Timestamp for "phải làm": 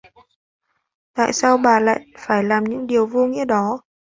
2.17-2.65